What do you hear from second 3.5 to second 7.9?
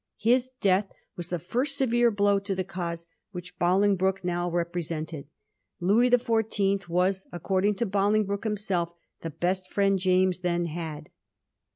Bolingbroke now represented. Louis the Fourteenth was, accord ing to